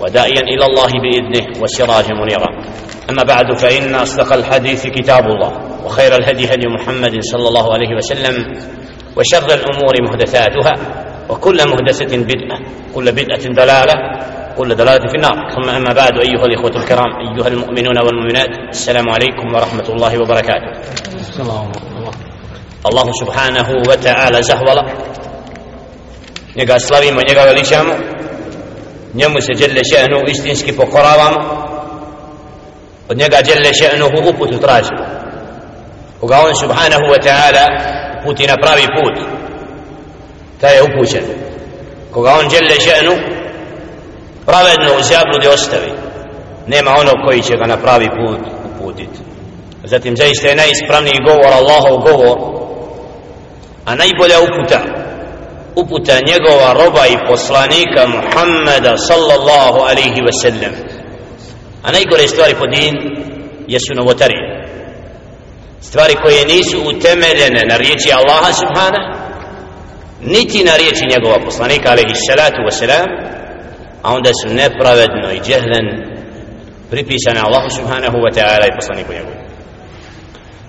وداعيا 0.00 0.40
إلى 0.40 0.64
الله 0.66 0.90
بإذنه 1.02 1.62
وسراجا 1.62 2.14
منيرا. 2.14 2.50
أما 3.10 3.22
بعد 3.22 3.58
فإن 3.58 3.94
أصدق 3.94 4.32
الحديث 4.32 4.86
كتاب 4.86 5.24
الله 5.24 5.52
وخير 5.84 6.16
الهدي 6.16 6.44
هدي 6.54 6.66
محمد 6.66 7.14
صلى 7.20 7.48
الله 7.48 7.72
عليه 7.74 7.96
وسلم 7.96 8.34
وشر 9.16 9.48
الأمور 9.54 9.94
محدثاتها 10.02 10.72
وكل 11.28 11.68
محدثة 11.68 12.16
بدعة 12.16 12.58
كل 12.94 13.12
بدعة 13.12 13.44
دلالة 13.60 13.94
كل 14.56 14.74
دلالة 14.74 15.08
في 15.08 15.16
النار. 15.16 15.36
ثم 15.54 15.70
أما 15.70 15.92
بعد 15.92 16.12
أيها 16.12 16.44
الإخوة 16.44 16.76
الكرام 16.76 17.10
أيها 17.26 17.48
المؤمنون 17.48 17.98
والمؤمنات 18.04 18.48
السلام 18.68 19.08
عليكم 19.10 19.54
ورحمة 19.54 19.88
الله 19.88 20.18
وبركاته. 20.18 20.70
الله 22.86 23.06
سبحانه 23.12 23.68
وتعالى 23.88 24.42
زهولا. 24.42 24.84
Njega 26.56 26.80
slavimo, 26.80 27.20
njega 27.22 27.44
veličamo. 27.44 27.94
Njemu 29.14 29.40
se 29.40 29.52
djelje 29.54 29.82
še'nu 29.84 30.30
istinski 30.30 30.76
pokoravamo 30.76 31.66
od 33.08 33.18
njega 33.18 33.36
djelle 33.44 33.70
še'nuhu 33.72 34.28
uputu 34.30 34.58
tražimo 34.58 35.06
koga 36.20 36.36
on 36.48 36.54
subhanahu 36.54 37.06
wa 37.12 37.20
ta'ala 37.26 37.64
uputi 38.20 38.46
na 38.46 38.56
pravi 38.56 38.86
put 38.96 39.16
ta 40.60 40.68
je 40.68 40.82
upućen. 40.82 41.22
Koga 42.12 42.30
on 42.40 42.48
djelle 42.48 42.76
še'nu 42.86 43.14
pravedno 44.46 44.90
u 44.98 45.02
zabludi 45.02 45.48
ostavi 45.48 45.92
nema 46.66 46.90
onog 46.90 47.14
koji 47.26 47.42
će 47.42 47.56
ga 47.56 47.66
na 47.66 47.76
pravi 47.76 48.08
put 48.08 48.40
uputiti. 48.64 49.18
Zatim 49.84 50.16
zaista 50.16 50.48
je 50.48 50.56
najispravniji 50.56 51.24
govor 51.26 51.52
Allahov 51.52 51.96
govor 51.98 52.38
a 53.84 53.94
najbolja 53.94 54.38
uputa 54.40 54.95
uputa 55.76 56.12
njegova 56.26 56.72
roba 56.72 57.06
i 57.06 57.26
poslanika 57.28 58.06
Muhammeda 58.06 58.96
sallallahu 58.96 59.78
alaihi 59.90 60.20
ve 60.26 60.32
sellem. 60.42 60.74
A 61.82 61.92
najgore 61.92 62.28
stvari 62.28 62.54
po 62.54 62.66
din 62.66 62.94
jesu 63.68 63.94
novotarije. 63.94 64.46
Stvari 65.80 66.14
koje 66.22 66.46
nisu 66.46 66.78
utemeljene 66.90 67.62
na 67.68 67.76
riječi 67.76 68.12
Allaha 68.12 68.52
subhana 68.52 69.02
niti 70.20 70.64
na 70.64 70.76
riječi 70.76 71.04
njegova 71.12 71.44
poslanika 71.44 71.90
alaihi 71.90 72.14
salatu 72.28 72.60
ve 72.66 72.70
selam 72.70 73.06
a 74.02 74.14
onda 74.14 74.30
su 74.40 74.54
nepravedno 74.54 75.32
i 75.32 75.40
džehlen 75.46 75.86
pripisane 76.90 77.40
Allahu 77.40 77.68
subhanahu 77.70 78.16
wa 78.16 78.30
ta'ala 78.36 78.66
i 78.66 78.76
poslaniku 78.78 79.12
njegovu. 79.12 79.45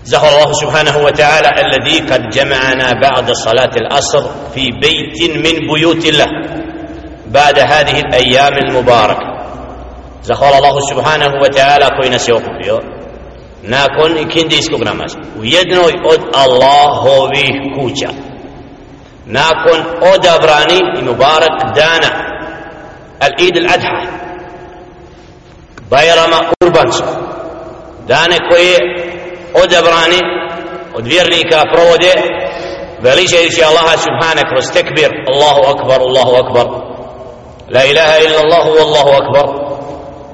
زهر 0.07 0.27
الله 0.33 0.51
سبحانه 0.53 0.95
وتعالى 0.97 1.49
الذي 1.63 1.97
قد 1.99 2.29
جمعنا 2.29 2.87
بعد 3.01 3.31
صلاة 3.31 3.73
العصر 3.77 4.23
في 4.55 4.71
بيت 4.71 5.19
من 5.35 5.55
بيوت 5.67 6.05
الله 6.05 6.29
بعد 7.27 7.59
هذه 7.59 7.99
الأيام 7.99 8.53
المباركة. 8.53 9.27
زهر 10.23 10.53
الله 10.57 10.75
سبحانه 10.79 11.31
وتعالى 11.43 11.87
كوين 11.99 12.17
سيوكو 12.17 12.51
nakon 13.63 14.17
ikindijskog 14.17 14.83
namaza 14.83 15.17
u 15.39 15.43
jednoj 15.43 15.93
od 16.05 16.19
Allahovih 16.33 17.51
kuća 17.75 18.09
nakon 19.25 19.79
odabrani 20.13 20.79
i 20.99 21.03
mubarak 21.03 21.75
dana 21.75 22.11
al-Id 23.19 23.55
al-Adha 23.57 24.07
Bajrama 25.89 26.51
Kurbanca 26.59 27.05
dane 28.07 28.37
koje 28.49 28.77
odabrani 29.53 30.21
od 30.95 31.07
vjernika 31.07 31.63
provode 31.73 32.11
veličajući 33.01 33.63
Allaha 33.63 33.97
subhana 33.97 34.41
kroz 34.49 34.65
tekbir 34.73 35.09
Allahu 35.33 35.61
akbar, 35.73 35.99
Allahu 36.01 36.35
akbar 36.43 36.65
la 37.75 37.83
ilaha 37.85 38.17
illa 38.25 38.39
Allahu 38.45 38.71
Allahu 38.85 39.09
akbar 39.21 39.45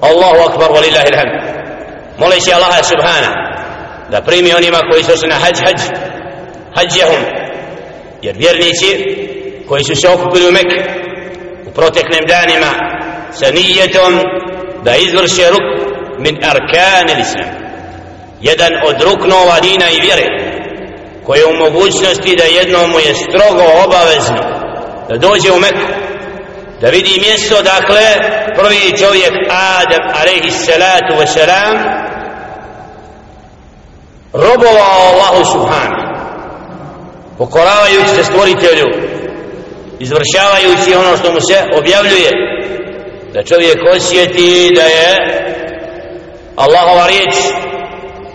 Allahu 0.01 0.39
akbar 0.49 0.69
wa 0.71 0.81
lillahi 0.85 1.07
ilhamd 1.11 1.33
moleći 2.17 2.53
Allaha 2.53 2.83
subhana 2.83 3.31
da 4.11 4.21
primi 4.21 4.53
onima 4.53 4.79
koji 4.91 5.03
su 5.03 5.17
se 5.17 5.27
na 5.27 5.35
hađ 5.35 5.57
hađ 5.65 5.81
hađjahum 6.75 7.23
jer 8.21 8.35
vjernici 8.37 8.89
koji 9.67 9.83
su 9.83 9.95
se 9.95 10.09
okupili 10.09 10.47
u 10.47 10.51
Mekke 10.51 10.83
u 11.67 11.71
proteklim 11.71 12.25
danima 12.27 12.71
sa 13.31 13.51
nijetom 13.51 14.13
da 14.83 14.95
izvrše 14.95 15.49
ruk 15.49 15.89
min 16.19 16.35
arkan 16.43 17.09
il-islam 17.09 17.62
jedan 18.41 18.71
od 18.87 19.01
ruknova 19.01 19.59
dina 19.59 19.89
i 19.89 20.01
vjere 20.01 20.27
koji 21.25 21.39
je 21.39 21.45
u 21.45 21.53
mogućnosti 21.53 22.35
da 22.35 22.43
jednom 22.43 22.91
mu 22.91 22.99
je 22.99 23.13
strogo 23.15 23.63
obavezno 23.85 24.43
da 25.09 25.17
dođe 25.17 25.51
u 25.51 25.59
Meku 25.59 25.87
da 26.81 26.89
vidi 26.89 27.21
mjesto 27.21 27.61
dakle 27.61 28.05
prvi 28.55 28.97
čovjek 28.97 29.33
Adam 29.49 30.03
alaihi 30.21 30.51
salatu 30.51 31.13
wasalam 31.19 31.77
robovao 34.33 34.99
Allahu 35.11 35.45
subhanu 35.45 36.03
pokoravajući 37.37 38.15
se 38.15 38.23
stvoritelju 38.23 38.85
izvršavajući 39.99 40.95
ono 40.95 41.17
što 41.17 41.31
mu 41.31 41.41
se 41.41 41.63
objavljuje 41.77 42.29
da 43.33 43.43
čovjek 43.43 43.77
osjeti 43.95 44.71
da 44.75 44.83
je 44.83 45.17
Allahova 46.55 47.07
riječ 47.07 47.35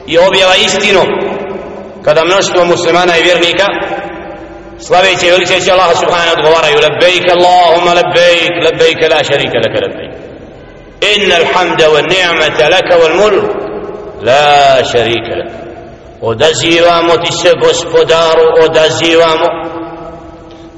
i 0.08 0.18
objava 0.18 0.54
istinu 0.56 1.02
kada 2.04 2.24
mnoštvo 2.24 2.64
muslimana 2.64 3.12
i 3.16 3.22
vjernika 3.22 3.66
slaveći 4.86 5.26
i 5.26 5.30
veličeći 5.30 5.70
Allah 5.70 5.90
subhanahu 5.98 6.34
odgovaraju 6.38 6.76
labbaik 6.86 7.24
Allahumma 7.36 7.92
labbaik 8.00 8.52
labbaik 8.64 8.98
la 9.12 9.24
šarika 9.24 9.58
laka 9.64 9.78
labbaik 9.84 10.12
inna 11.14 11.34
alhamda 11.42 11.84
wa 11.94 12.00
ni'mata 12.12 12.68
laka 12.74 12.94
wal 13.02 13.14
mulk 13.22 13.44
la 14.22 14.84
šarika 14.92 15.32
laka 15.40 15.58
odazivamo 16.20 17.16
ti 17.16 17.32
se 17.32 17.50
gospodaru 17.64 18.44
odazivamo 18.64 19.48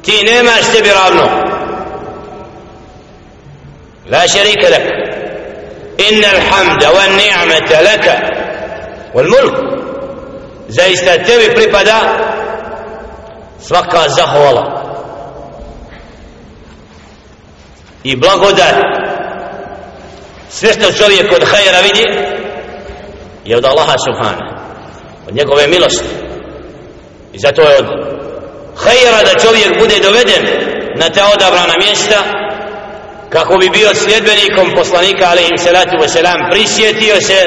ti 0.04 0.24
nemaš 0.24 0.64
tebi 0.72 0.90
ravno 1.00 1.26
la 4.12 4.28
šarika 4.28 4.68
laka 4.74 4.94
inna 6.08 6.28
alhamda 6.36 6.86
wa 6.96 7.04
ni'mata 7.20 7.80
laka 7.88 8.39
wal 9.14 9.28
mulk. 9.28 9.56
Zaista 10.68 11.18
tebi 11.24 11.54
pripada 11.54 11.98
svaka 13.60 14.08
zahvala 14.08 14.80
i 18.04 18.16
blagodar 18.16 18.74
sve 20.50 20.72
što 20.72 20.92
čovjek 20.92 21.32
od 21.32 21.44
hajera 21.44 21.80
vidi 21.80 22.04
je 23.44 23.56
od 23.56 23.64
Allaha 23.64 23.94
subhana 23.98 24.60
od 25.28 25.34
njegove 25.34 25.66
milosti. 25.66 26.08
I 27.32 27.38
zato 27.38 27.62
je 27.62 27.78
od 27.78 27.86
hajera 28.76 29.22
da 29.24 29.40
čovjek 29.40 29.78
bude 29.78 29.94
doveden 30.02 30.42
na 30.96 31.08
ta 31.10 31.24
odabrana 31.34 31.74
mjesta 31.78 32.18
kako 33.30 33.58
bi 33.58 33.68
bio 33.70 33.94
sljedbenikom 33.94 34.74
poslanika 34.76 35.24
alaihim 35.30 35.58
salatu 35.58 35.96
wasalam 35.96 36.50
prisjetio 36.50 37.20
se 37.20 37.46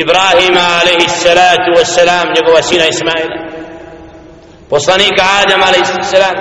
Ibrahima 0.00 0.64
alaihi 0.80 1.08
salatu 1.08 1.70
wassalam 1.78 2.26
njegova 2.36 2.62
sina 2.62 2.84
Ismaila. 2.86 3.36
Poslanika 4.70 5.22
Adama 5.42 5.64
alaihi 5.66 5.86
salam 6.02 6.36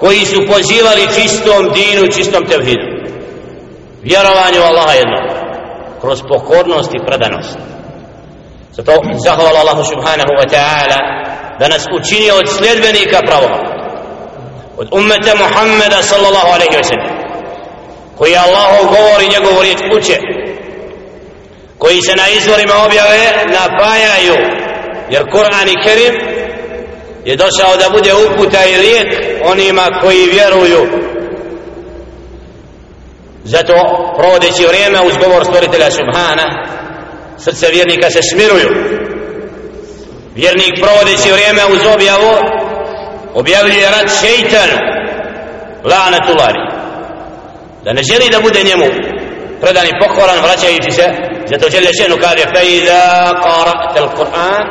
koji 0.00 0.24
su 0.26 0.46
pozivali 0.52 1.08
čistom 1.16 1.70
dinu 1.74 2.12
čistom 2.12 2.46
tevhidu. 2.46 2.86
Vjerovanju 4.02 4.60
Allaha 4.62 4.92
jednog 4.92 5.24
kroz 6.00 6.22
pokornost 6.28 6.94
i 6.94 7.04
predanost. 7.06 7.58
Zato 8.72 8.92
zahvala 9.24 9.60
Allahu 9.60 9.84
subhanahu 9.84 10.32
wa 10.40 10.46
ta'ala 10.54 10.98
da 11.58 11.68
nas 11.68 11.84
učini 11.98 12.30
od 12.30 12.46
sljedbenika 12.48 13.18
pravoga 13.26 13.60
od 14.76 14.88
ummeta 14.92 15.34
Muhammeda 15.34 16.02
sallallahu 16.02 16.48
alaihi 16.54 16.76
wa 16.76 16.84
sallam 16.84 17.16
koji 18.18 18.36
Allahu 18.36 18.84
govori 18.84 19.28
njegovu 19.28 19.62
riječ 19.62 19.78
uče 19.96 20.41
koji 21.82 22.02
se 22.02 22.16
na 22.16 22.28
izvorima 22.28 22.74
objave 22.86 23.18
napajaju. 23.58 24.36
Jer 25.10 25.22
Kur'an 25.34 25.68
i 25.68 25.82
Kerim 25.84 26.14
je 27.24 27.36
došao 27.36 27.76
da 27.76 27.96
bude 27.96 28.12
uputa 28.14 28.64
i 28.64 28.76
lijek 28.76 29.08
onima 29.44 29.86
koji 30.02 30.32
vjeruju. 30.32 30.82
Zato 33.44 33.74
provodeći 34.18 34.66
vrijeme 34.66 35.00
uz 35.06 35.16
govor 35.16 35.44
stvoritelja 35.44 35.90
Subhana 35.90 36.46
srce 37.38 37.66
vjernika 37.70 38.10
se 38.10 38.20
smiruju. 38.22 38.70
Vjernik 40.34 40.74
provodeći 40.82 41.32
vrijeme 41.32 41.62
uz 41.74 41.80
objavu 41.94 42.34
objavljuje 43.34 43.90
rat 43.90 44.10
šeitanu 44.20 44.78
lanatulari 45.84 46.62
da 47.84 47.92
ne 47.92 48.02
želi 48.02 48.30
da 48.30 48.40
bude 48.40 48.62
njemu 48.62 48.86
predan 49.60 49.86
i 49.86 49.98
pokoran 50.02 50.38
vraćajući 50.42 50.90
se 50.90 51.31
جل 51.48 51.64
وجل 51.64 51.94
شأنه 51.94 52.16
قال 52.16 52.38
فإذا 52.38 53.28
قرأت 53.28 53.98
القرآن 53.98 54.64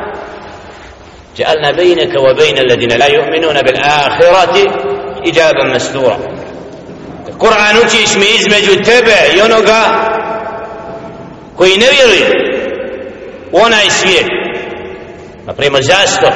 جعلنا 1.38 1.72
بينك 1.72 2.14
وبين 2.20 2.58
الذين 2.58 2.90
لا 2.90 3.06
يؤمنون 3.08 3.62
بالآخرة 3.62 4.56
إجابة 5.26 5.64
مسدورة 5.64 6.20
القرآن 7.28 7.78
أتي 7.78 8.04
اسمي 8.04 8.36
إزمج 8.36 8.70
التبع 8.70 9.26
ينقى 9.26 10.12
كوي 11.58 11.76
نبيري 11.78 12.52
وأنا 13.54 13.88
اسمي 13.88 14.28
نبريم 15.48 15.76
الزاستر 15.76 16.34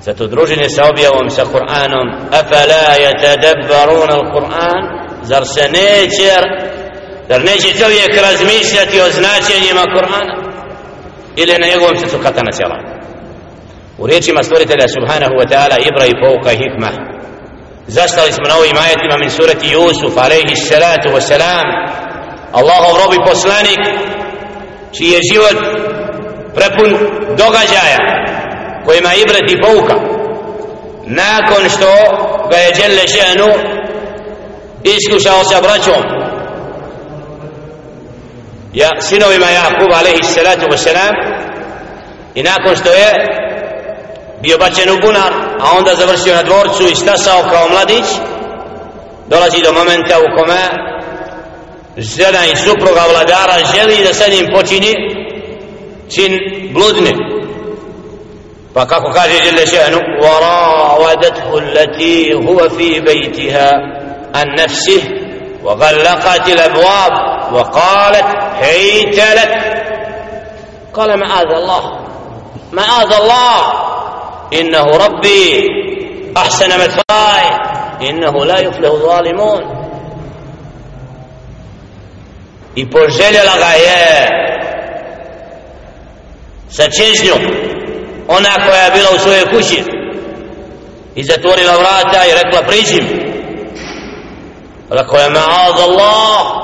ستدرجني 0.00 0.68
سعوبيا 0.68 1.08
ومسا 1.08 1.42
قرآن 1.42 1.92
أفلا 2.32 2.96
يتدبرون 2.96 4.10
القرآن؟ 4.10 5.00
زر 5.22 5.44
سنيتر 5.44 6.69
zar 7.30 7.44
neće 7.44 7.78
čovjek 7.80 8.12
razmišljati 8.22 9.00
o 9.00 9.10
značenjima 9.18 9.84
Kur'ana? 9.94 10.34
Ili 11.36 11.52
na 11.58 11.66
njegovom 11.66 11.96
srcu 11.98 12.18
katana 12.22 12.52
cijela 12.52 12.78
u 13.98 14.06
riječima 14.06 14.42
stvoritelja 14.42 14.88
subhanahu 14.88 15.34
wa 15.40 15.46
ta'ala 15.50 15.76
ibra 15.88 16.06
i 16.06 16.20
pouka 16.22 16.52
i 16.52 16.60
hikma. 16.62 16.90
Zastali 17.86 18.32
smo 18.32 18.44
na 18.48 18.56
ovim 18.56 18.76
ajetima 18.86 19.16
min 19.18 19.30
surati 19.30 19.74
Yusuf 19.76 20.14
alaihi 20.24 20.56
salatu 20.56 21.08
wa 21.16 21.20
salam 21.20 21.66
Allahov 22.52 22.94
robi 23.02 23.18
poslanik 23.30 23.80
čiji 24.96 25.10
je 25.10 25.20
život 25.32 25.58
prepun 26.54 26.90
događaja 27.42 28.00
kojima 28.84 29.10
ibret 29.14 29.46
i 29.50 29.60
pouka. 29.64 29.96
Nakon 31.06 31.62
što 31.74 31.90
ga 32.50 32.56
je 32.56 32.72
Đelle 32.72 33.04
še'nu 33.14 33.50
iskušao 34.84 35.44
sa 35.44 35.60
braćom 35.60 36.19
ja, 38.73 38.89
sinovima 39.01 39.49
Jakub 39.49 39.91
alaihi 39.99 40.23
salatu 40.23 40.65
wa 40.71 40.77
salam 40.77 41.15
i 42.35 42.43
nakon 42.43 42.75
što 42.75 42.89
je 42.89 43.09
bio 44.41 44.57
bačen 44.57 44.89
u 44.89 45.01
bunar 45.01 45.33
a 45.59 45.77
onda 45.77 45.95
završio 45.95 46.35
na 46.35 46.43
dvorcu 46.43 46.83
i 46.83 46.95
stasao 46.95 47.43
kao 47.51 47.69
mladić 47.69 48.05
dolazi 49.29 49.61
do 49.63 49.73
momenta 49.73 50.19
u 50.19 50.37
kome 50.37 50.61
žena 51.97 52.45
i 52.45 52.55
supruga 52.55 53.01
vladara 53.11 53.57
želi 53.75 54.03
da 54.03 54.13
sa 54.13 54.27
njim 54.27 54.47
počini 54.53 54.93
čin 56.15 56.39
bludni 56.73 57.13
pa 58.73 58.85
kako 58.85 59.11
kaže 59.11 59.35
Jelle 59.45 59.65
še'nu 59.65 59.99
وراودته 60.21 61.57
التي 61.57 62.33
هو 62.33 62.69
في 62.69 62.99
بيتها 62.99 63.71
عن 64.35 64.45
نفسه 64.59 65.18
وغلقت 65.63 66.47
الأبواب 66.49 67.11
وقالت 67.53 68.25
هيت 68.61 69.15
لك 69.15 69.83
قال 70.93 71.19
معاذ 71.19 71.47
الله 71.57 71.99
معاذ 72.71 73.13
الله 73.13 73.57
إنه 74.53 74.83
ربي 74.83 75.67
أحسن 76.37 76.67
مثواي 76.67 77.47
إنه 78.09 78.45
لا 78.45 78.59
يفلح 78.59 78.89
الظالمون 78.91 79.75
i 82.75 82.89
poželjela 82.89 83.55
ga 83.57 83.73
je 83.85 84.29
sa 86.69 86.83
čežnjom 86.89 87.41
ona 88.27 88.49
koja 88.67 88.83
je 88.83 88.91
bila 88.91 89.09
u 89.15 89.19
svojoj 89.19 89.45
kući 89.45 89.83
i 91.15 91.23
zatvorila 91.23 91.73
vrata 91.77 92.25
i 92.25 92.43
rekla 92.43 92.61
priđi 92.67 93.01
mi 93.01 93.28
rekao 94.90 95.18
je 95.18 95.30
ma'ad 95.30 95.78
Allah 95.88 96.60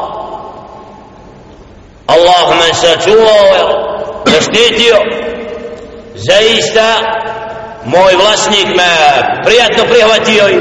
Allah 2.06 2.56
me 2.58 2.74
sačuvao 2.74 3.86
zaštitio. 4.26 4.96
Zaista 6.14 6.94
moj 7.84 8.14
vlasnik 8.14 8.66
me 8.76 8.92
prijatno 9.44 9.84
prihvatio 9.84 10.48
i 10.48 10.60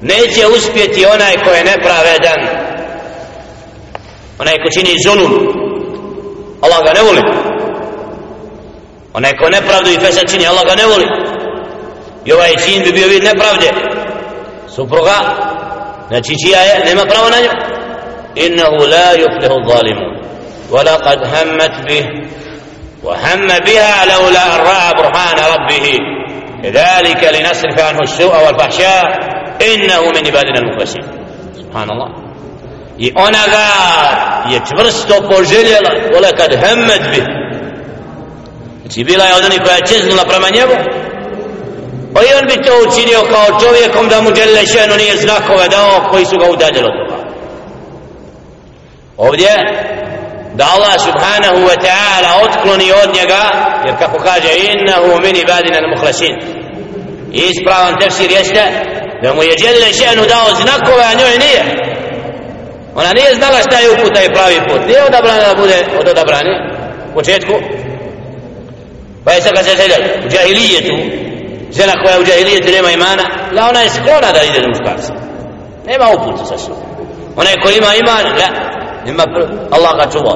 neće 0.00 0.46
uspjeti 0.46 1.06
onaj 1.06 1.36
ko 1.44 1.50
je 1.50 1.64
nepravedan 1.64 2.64
onaj 4.38 4.54
ko 4.54 4.70
čini 4.70 4.96
zulum. 5.06 5.32
Allah 6.60 6.78
ga 6.86 6.92
ne 6.92 7.02
voli. 7.02 7.22
Onaj 9.14 9.32
ko 9.36 9.48
nepravdu 9.50 9.90
i 9.90 9.98
fesad 9.98 10.30
čini 10.30 10.46
Allah 10.46 10.64
ga 10.66 10.74
ne 10.74 10.86
voli. 10.86 11.06
I 12.24 12.32
ovaj 12.32 12.56
čin 12.56 12.82
bi 12.82 12.92
bio 12.92 13.08
vid 13.08 13.24
nepravde. 13.24 13.72
Supruga 14.74 15.16
نجي 16.12 16.34
آية 16.46 16.84
نعم، 16.84 16.88
لما 16.88 17.02
قرأونا 17.02 17.36
إنه 18.38 18.86
لا 18.86 19.12
يفلح 19.12 19.50
الظالمون 19.50 20.14
ولقد 20.70 21.18
همت 21.18 21.88
به 21.88 22.04
وهم 23.02 23.46
بها 23.46 24.04
لولا 24.04 24.56
أن 24.56 24.60
رأى 24.60 24.94
برهان 24.94 25.38
ربه. 25.54 25.98
ذلك 26.64 27.24
لنصرف 27.24 27.78
عنه 27.78 28.00
السوء 28.00 28.46
والفحشاء. 28.46 29.04
إنه 29.62 30.00
من 30.00 30.26
عبادنا 30.26 30.58
المخلصين. 30.58 31.02
سبحان 31.56 31.90
الله 31.90 32.24
i 32.98 33.12
ona 33.16 33.44
ga 33.50 33.66
je 34.52 34.60
čvrsto 34.68 35.28
poželjela 35.28 35.90
ole 36.16 36.28
kad 36.36 36.50
hemmet 36.50 37.00
bi 37.10 37.22
znači 38.80 39.04
bila 39.04 39.24
je 39.24 39.34
od 39.34 39.44
onih 39.44 39.60
koja 39.64 39.74
je 39.74 39.86
čeznula 39.86 40.24
prema 40.24 40.48
njemu. 40.48 41.03
Pa 42.14 42.20
i 42.22 42.34
on 42.40 42.46
bi 42.46 42.64
to 42.66 42.72
učinio 42.88 43.20
kao 43.32 43.60
čovjekom 43.60 44.08
da 44.08 44.20
mu 44.20 44.30
djele 44.30 44.66
šenu 44.66 44.96
nije 44.96 45.16
znakove 45.16 45.68
dao 45.68 46.08
koji 46.10 46.24
su 46.24 46.38
ga 46.38 46.50
udaljili 46.50 46.86
od 46.86 46.96
toga. 46.98 47.22
Ovdje 49.16 49.50
da 50.54 50.64
Allah 50.74 50.94
subhanahu 51.08 51.60
wa 51.68 51.76
ta'ala 51.86 52.30
otkloni 52.44 52.92
od 53.02 53.14
njega 53.14 53.42
jer 53.86 53.94
kako 53.98 54.18
kaže 54.18 54.50
innahu 54.72 55.20
min 55.24 55.36
ibadina 55.36 55.78
al-mukhlasin. 55.82 56.34
Ispravan 57.32 57.98
tefsir 58.00 58.30
jeste 58.30 58.64
da 59.22 59.34
mu 59.34 59.42
je 59.42 59.56
djele 59.56 59.92
šenu 59.92 60.22
dao 60.28 60.48
znakove 60.62 61.04
a 61.10 61.14
njoj 61.14 61.38
nije. 61.38 61.62
Ona 62.94 63.12
nije 63.12 63.34
znala 63.34 63.58
šta 63.60 63.78
je 63.78 63.90
uputa 63.90 64.22
i 64.22 64.34
pravi 64.34 64.58
put. 64.68 64.86
Nije 64.86 65.04
odabrana 65.04 65.48
da 65.48 65.54
bude 65.54 65.86
od 66.00 66.08
odabrani 66.08 66.50
u 67.10 67.14
početku. 67.14 67.52
Pa 69.24 69.32
je 69.32 69.42
sada 69.42 69.62
se 69.62 69.76
željela 69.76 70.06
u 70.26 70.28
džahilijetu 70.28 71.23
žena 71.78 71.92
koja 72.02 72.20
u 72.20 72.24
džahilijetu 72.24 72.72
nema 72.76 72.90
imana 72.90 73.24
da 73.54 73.68
ona 73.68 73.80
je 73.80 73.90
sklona 73.90 74.28
da 74.34 74.40
ide 74.42 74.60
do 74.60 74.68
muškarca 74.68 75.12
nema 75.86 76.06
uputa 76.16 76.44
sa 76.44 76.58
sobom. 76.58 76.88
Onaj 77.36 77.54
ko 77.62 77.68
ima 77.70 77.90
iman 78.02 78.24
la 78.40 78.48
nema 79.06 79.24
Allah 79.76 79.92
ga 80.00 80.06
čuva. 80.12 80.34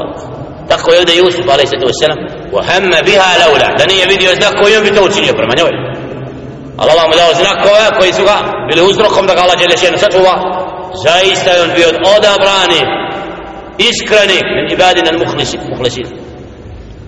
Tako 0.68 0.92
je 0.92 0.98
ovdje 0.98 1.16
Jusuf 1.16 1.46
alaih 1.54 1.68
sallatu 1.68 1.88
wasalam 1.92 2.20
wa 2.54 2.62
hamma 2.68 2.98
biha 3.08 3.30
laula 3.42 3.68
da 3.78 3.84
nije 3.86 4.06
vidio 4.06 4.34
znak 4.40 4.54
koji 4.60 4.76
on 4.76 4.84
bi 4.84 4.94
to 4.94 5.02
učinio 5.04 5.32
prema 5.40 5.54
njoj. 5.58 5.72
Allah 6.82 7.04
mu 7.08 7.14
dao 7.20 7.32
znakove 7.40 7.84
koji 7.98 8.12
su 8.12 8.22
ga 8.24 8.36
bili 8.68 8.82
uzrokom 8.90 9.26
da 9.26 9.34
ga 9.34 9.40
Allah 9.40 9.58
žele 9.62 9.76
šenu 9.76 9.98
sačuva. 9.98 10.34
Zaista 11.04 11.50
je 11.50 11.62
on 11.62 11.70
bio 11.76 11.88
odabrani 12.16 12.80
iskreni 13.88 14.38
min 14.54 14.66
ibadina 14.74 15.10
muhlisi 15.18 15.58
muhlisi 15.70 16.02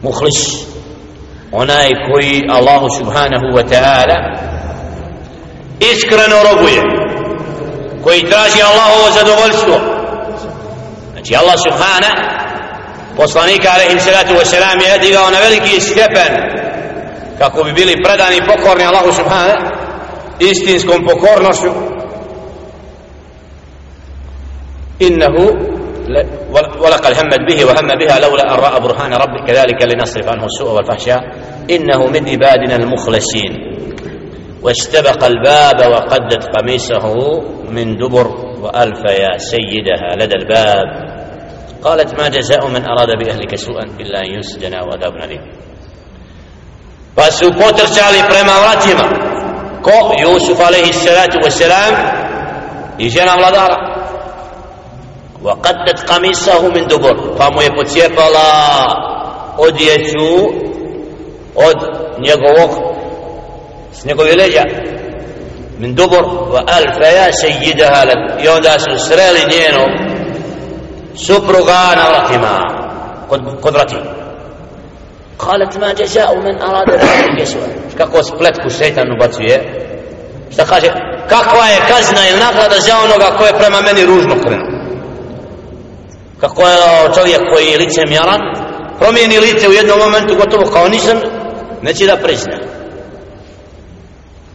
muhlisi 0.03 0.71
onaj 1.53 1.89
koji 2.13 2.47
Allahu 2.51 2.87
subhanahu 2.99 3.47
wa 3.57 3.65
ta'ala 3.71 4.17
iskreno 5.81 6.37
robuje 6.51 6.83
koji 8.05 8.21
traži 8.31 8.63
Allahovo 8.63 9.11
zadovoljstvo. 9.19 9.75
Znači 11.13 11.37
Allah 11.37 11.55
subhana 11.67 12.11
poslanika 13.17 13.69
alaihim 13.75 14.01
salatu 14.01 14.33
wa 14.35 14.45
salam 14.45 14.79
je 14.81 14.99
digao 14.99 15.31
na 15.31 15.39
veliki 15.39 15.81
stepen 15.81 16.33
kako 17.39 17.65
bi 17.65 17.73
bili 17.73 18.03
predani 18.05 18.37
i 18.37 18.47
pokorni 18.47 18.85
Allahu 18.85 19.13
subhana 19.13 19.55
istinskom 20.39 21.05
pokornošću. 21.05 21.71
Innahu 24.99 25.80
ولقد 26.81 27.13
همت 27.19 27.41
به 27.49 27.65
وهم 27.65 27.89
بها 27.99 28.19
لولا 28.19 28.55
أن 28.55 28.59
رأى 28.59 28.81
برهان 28.81 29.13
ربه 29.15 29.47
كذلك 29.47 29.83
لنصرف 29.83 30.29
عنه 30.29 30.45
السوء 30.45 30.71
والفحشاء. 30.71 31.21
إنه 31.71 32.07
من 32.07 32.29
عبادنا 32.29 32.77
المخلصين. 32.77 33.53
واستبق 34.63 35.25
الباب 35.25 35.93
وقدت 35.93 36.49
قميصه 36.57 37.41
من 37.71 37.97
دبر 37.97 38.29
وألف 38.63 39.01
يا 39.05 39.37
سيدها 39.39 40.17
لدى 40.17 40.35
الباب. 40.35 40.87
قالت 41.83 42.21
ما 42.21 42.29
جزاء 42.29 42.69
من 42.69 42.85
أراد 42.85 43.09
بأهلك 43.25 43.55
سوءا 43.55 43.85
إلا 44.01 44.21
أن 44.21 44.31
يسجن 44.39 44.75
وعذاب 44.75 45.17
أليم 45.25 45.43
pa 47.15 47.31
su 47.31 47.53
potrčali 47.53 48.23
prema 48.29 48.55
vratima 48.63 49.07
ko 49.83 50.15
Jusuf 50.21 50.61
alaihi 50.61 50.93
salatu 50.93 51.39
wasalam 51.45 51.95
i 52.99 53.11
وقدت 55.44 56.12
قميصه 56.12 56.68
من 56.68 56.88
دبر 56.88 57.36
فمو 57.40 57.62
je 57.62 57.76
pocijepala 57.76 58.50
odjeću 59.58 60.28
od 61.56 61.78
njegovog 62.20 62.70
s 63.94 64.06
njegove 64.06 64.36
leđa 64.36 64.64
min 65.80 65.96
dubur 65.96 66.24
wa 66.54 66.62
alfa 66.68 67.08
ja 67.08 67.34
sejjidaha 67.34 68.04
lak 68.04 68.44
i 68.44 68.48
onda 68.48 68.80
su 68.80 69.08
sreli 69.08 69.40
njeno 69.40 69.86
supruga 71.16 71.80
na 71.96 72.10
vratima 72.10 72.60
kod, 73.30 73.42
kod 73.62 73.74
vratima 73.74 74.16
قالت 75.40 75.78
ما 75.78 75.94
جزاء 75.94 76.36
من 76.36 76.62
أراد 76.62 76.92
ذلك 76.92 77.42
يسوع 77.42 77.68
kako 77.98 78.24
spletku 78.24 78.70
šeitan 78.70 79.12
ubacuje 79.12 79.56
šta 80.54 80.66
kaže 80.66 80.88
kakva 81.30 81.66
je 81.66 81.80
kazna 81.90 82.30
ili 82.30 82.40
nagrada 82.40 82.80
za 82.80 82.94
onoga 83.04 83.38
ko 83.38 83.46
je 83.46 83.54
prema 83.60 83.82
meni 83.82 84.06
ružno 84.06 84.36
krenuo 84.44 84.79
Kako 86.41 86.63
je 86.63 86.77
čovjek 87.15 87.41
koji 87.55 87.67
je 87.67 87.79
lice 87.79 88.01
promijeni 88.99 89.39
lice 89.39 89.69
u 89.69 89.73
jednom 89.73 89.99
momentu 89.99 90.35
gotovo 90.37 90.71
kao 90.73 90.89
nisam 90.89 91.21
neće 91.83 92.07
da 92.07 92.17
prizna 92.17 92.59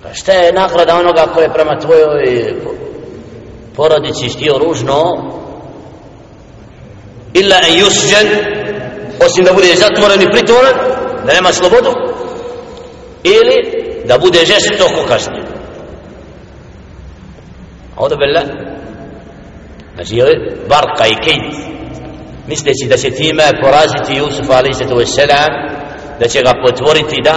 pa 0.03 0.13
šta 0.13 0.31
je 0.31 0.53
nagrada 0.53 0.95
onoga 0.95 1.27
ko 1.33 1.41
je 1.41 1.53
prema 1.53 1.79
tvojoj 1.79 2.53
porodici 3.75 4.29
štio 4.29 4.57
ružno? 4.57 5.31
Illa 7.33 7.55
en 7.67 7.73
yusđen 7.79 8.27
osim 9.25 9.45
da 9.45 9.53
bude 9.53 9.75
zatvoren 9.75 10.21
i 10.21 10.31
pritvoren 10.31 10.73
da 11.25 11.33
nema 11.33 11.53
slobodu 11.53 11.91
ili 13.23 13.55
da 14.07 14.17
bude 14.17 14.39
žestoko 14.45 15.07
kažnjen. 15.07 15.45
Audu 17.97 18.15
billah 18.17 18.64
znači 19.95 20.15
barka 20.69 21.07
i 21.07 21.15
kejt 21.15 21.75
misleći 22.47 22.85
da 22.89 22.97
će 22.97 23.09
time 23.09 23.43
poraziti 23.61 24.17
Jusuf 24.17 24.49
a.s. 24.49 25.17
da 26.19 26.27
će 26.27 26.41
ga 26.41 26.53
potvoriti 26.65 27.21
da 27.23 27.35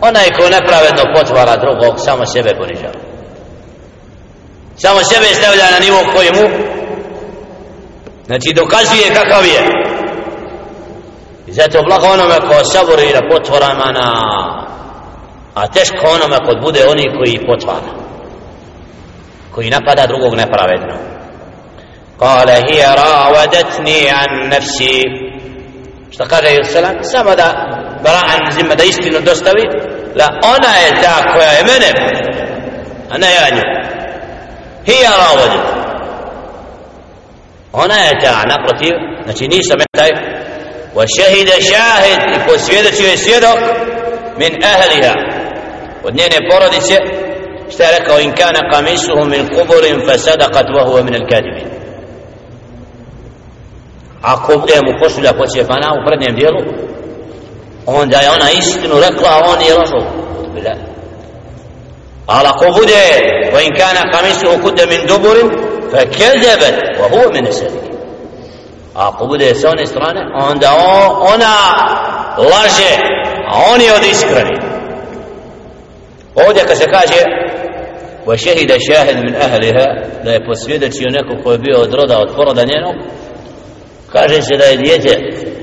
onaj 0.00 0.28
ko 0.36 0.42
nepravedno 0.42 1.04
potvara 1.14 1.56
drugog 1.56 1.94
samo 1.96 2.26
sebe 2.26 2.50
ponižava. 2.58 3.00
Samo 4.76 4.98
sebe 5.02 5.26
stavlja 5.26 5.70
na 5.70 5.78
nivo 5.86 5.98
koji 6.14 6.30
mu 6.30 6.46
znači 8.26 8.52
dokazuje 8.54 9.14
kakav 9.14 9.44
je. 9.46 9.62
I 11.46 11.52
zato 11.52 11.82
blago 11.82 12.06
onome 12.06 12.38
ko 12.40 12.64
sabori 12.64 13.12
na 13.14 13.28
potvorama 13.30 13.92
na 13.92 14.08
a 15.54 15.66
teško 15.66 16.06
onome 16.14 16.38
kod 16.46 16.60
bude 16.60 16.80
oni 16.88 17.04
koji 17.16 17.46
potvara 17.46 17.92
koji 19.54 19.70
napada 19.70 20.06
drugog 20.06 20.34
nepravedno. 20.34 21.11
قال 22.22 22.50
هي 22.50 22.94
راودتني 22.94 24.10
عن 24.10 24.48
نفسي. 24.48 25.02
استقر 26.12 26.36
عليه 26.36 26.58
السلام 26.58 27.02
سما 27.02 27.34
دا 27.34 27.48
براء 28.04 28.24
عن 28.30 28.50
زمة 28.50 28.74
دا 28.74 28.84
يستنو 28.84 29.18
دستوي 29.18 29.64
لا 30.14 30.26
أنا 30.44 30.72
يتاكو 30.86 31.38
يا 31.38 31.62
من 31.62 31.82
أنا 33.14 33.28
يعني 33.30 33.62
هي 34.86 35.02
راودت. 35.06 35.64
أنا 37.74 38.10
يتا 38.10 38.26
عن 38.28 38.50
أقرتي 38.50 38.90
نتيني 39.28 39.62
سمعتاي 39.62 40.12
وشهد 40.96 41.48
شاهد 41.60 42.20
يقول 42.36 42.60
سيدة 42.60 42.90
سيدك 43.16 43.60
من 44.40 44.64
أهلها. 44.64 45.14
ودنيني 46.04 46.38
بوردي 46.50 46.80
سيء 46.80 47.04
اشتركوا 47.68 48.20
إن 48.24 48.32
كان 48.32 48.56
قميصه 48.72 49.24
من 49.24 49.48
قبر 49.48 49.84
فصدقت 50.06 50.66
وهو 50.76 51.02
من 51.02 51.14
الكاذبين. 51.14 51.81
Ako 54.22 54.58
bude 54.58 54.74
mu 54.86 54.98
košulja 55.00 55.32
pocijepana 55.32 55.88
u 55.92 56.06
prednjem 56.06 56.34
dijelu 56.36 56.60
onda 57.86 58.16
je 58.16 58.30
ona 58.30 58.50
istinu 58.50 58.94
rekla 58.94 59.28
a 59.28 59.42
on 59.52 59.60
je 59.66 59.74
lažo 59.74 60.02
ali 62.26 62.48
ako 62.48 62.64
bude 62.64 63.02
wa 63.54 63.60
in 63.66 63.72
kana 63.76 64.12
kamisu 64.12 64.62
kude 64.62 64.86
min 64.86 65.06
duburin 65.06 65.50
fa 65.90 65.98
kezebet 65.98 66.76
wa 67.00 67.08
huwa 67.10 67.32
min 67.32 67.52
sedik 67.52 67.82
ako 68.94 69.26
bude 69.26 69.54
sa 69.54 69.70
one 69.70 69.86
strane 69.86 70.20
onda 70.50 70.70
ona 71.34 71.54
laže 72.38 72.92
a 73.52 73.72
on 73.72 73.80
je 73.80 73.92
od 73.92 74.04
iskreni 74.10 74.56
ovdje 76.34 76.62
kad 76.64 76.78
se 76.78 76.84
kaže 76.84 77.24
wa 78.26 78.36
šehida 78.36 78.74
šahid 78.86 79.16
min 79.24 79.36
ahliha 79.36 79.86
da 80.24 80.30
je 80.30 80.46
posvjedočio 80.46 81.10
neko 81.10 81.42
ko 81.44 81.52
je 81.52 81.58
bio 81.58 81.78
od 81.80 81.94
roda 81.94 82.18
od 82.18 82.36
poroda 82.36 82.64
njenog 82.64 82.94
kaže 84.12 84.42
se 84.42 84.56
da 84.58 84.64
je 84.64 84.76
dijete 84.76 85.18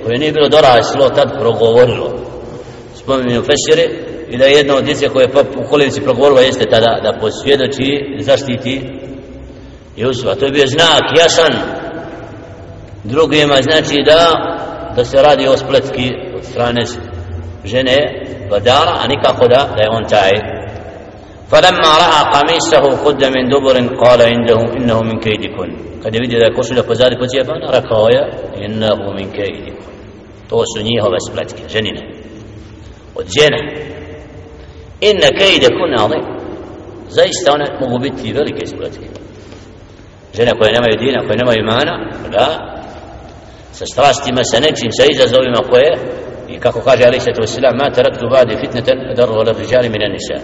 koje 0.05 0.17
nije 0.17 0.31
bilo 0.31 0.49
doraslo 0.49 1.09
tad 1.09 1.39
progovorilo 1.39 2.19
spominju 2.95 3.41
Fesire 3.41 3.89
i 4.29 4.37
da 4.37 4.45
je 4.45 4.51
jedno 4.51 4.75
od 4.75 4.83
djece 4.83 5.09
koje 5.09 5.31
pa 5.31 5.41
u 5.41 5.69
kolivici 5.69 6.01
progovorilo 6.01 6.41
jeste 6.41 6.65
tada 6.65 6.99
da 7.03 7.19
posvjedoči 7.19 8.17
zaštiti 8.19 8.81
Jusufa. 9.97 10.31
a 10.31 10.35
to 10.35 10.45
je 10.45 10.51
bio 10.51 10.67
znak 10.67 11.03
jasan 11.17 11.53
drugima 13.03 13.61
znači 13.61 14.03
da 14.05 14.31
da 14.95 15.05
se 15.05 15.21
radi 15.21 15.47
o 15.47 15.57
spletki 15.57 16.11
od 16.37 16.43
strane 16.43 16.83
žene 17.65 17.97
badara 18.49 18.97
a 19.01 19.07
nikako 19.07 19.47
da 19.47 19.69
da 19.75 19.81
je 19.81 19.89
on 19.91 20.09
taj 20.09 20.58
فلما 21.51 21.91
رأى 22.03 22.21
قميصه 22.33 22.83
خد 23.03 23.23
من 23.25 23.49
دبر 23.49 23.77
قال 24.03 24.21
عنده 24.21 24.59
إنه 24.77 25.01
من 25.01 25.19
كيدكن. 25.19 25.69
قد 26.05 26.15
يريد 26.15 26.33
إذا 26.33 26.49
كرسي 26.55 26.73
لك 26.75 26.89
وزاد 26.89 27.11
فتيه 27.21 27.41
ركايا 27.75 28.23
إنه 28.65 28.99
من 29.17 29.31
كيدكن. 29.31 29.75
توسنيه 30.49 31.03
وسبلتك 31.03 31.59
جنين 31.73 31.97
وجنا 33.15 33.61
إن 35.03 35.19
كيدكن 35.39 35.91
عظيم. 35.99 36.25
زي 37.09 37.29
استونا 37.29 37.65
مغبتي 37.81 38.31
ذلك 38.31 38.65
سبلتك 38.65 39.01
جنا 40.35 40.51
كوي 40.51 40.69
نما 40.75 40.87
يدين 40.93 41.15
كوي 41.27 41.35
نما 41.41 41.53
يمانا. 41.53 41.95
لا. 42.33 42.47
سستراستي 43.71 44.31
ما 44.31 44.43
سنجم 44.43 44.89
سيزا 44.89 45.25
زوي 45.25 45.49
ما 45.55 45.61
كوي 45.69 45.89
كاكو 46.59 46.79
كاجي 46.81 47.05
عليه 47.05 47.17
الصلاة 47.17 47.39
والسلام 47.39 47.77
ما 47.77 47.89
تركت 47.89 48.21
بعد 48.33 48.47
فتنة 48.61 49.11
أدر 49.11 49.31
ولا 49.31 49.51
رجال 49.51 49.89
من 49.89 50.01
النساء. 50.07 50.41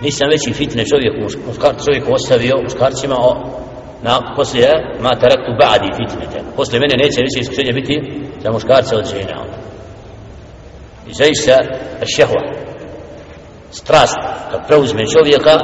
Nisam 0.00 0.28
veći 0.32 0.52
fitne 0.52 0.84
čovjek 0.84 1.14
muškar, 1.46 1.74
čovjek 1.84 2.04
ostavio 2.08 2.62
muškarcima 2.62 3.16
o 3.18 3.60
na 4.02 4.34
poslije 4.36 4.66
eh, 4.66 5.02
ma 5.02 5.10
taraktu 5.10 5.52
ba'di 5.62 5.90
fitnete 5.96 6.40
poslije 6.56 6.80
mene 6.80 6.94
neće 6.96 7.20
više 7.20 7.40
iskušenje 7.40 7.72
biti 7.72 7.96
za 8.42 8.50
muškarca 8.50 8.96
od 8.96 9.06
žena. 9.06 9.44
I 11.08 11.12
zaista 11.14 11.56
šehva. 12.16 12.42
Strast 13.70 14.18
kad 14.50 14.66
preuzme 14.66 15.06
čovjeka 15.06 15.58